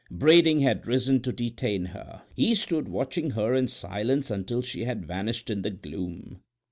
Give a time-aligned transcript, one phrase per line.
[0.09, 5.05] Brading had risen to detain her; he stood watching her in silence until she had
[5.05, 6.41] vanished in the gloom.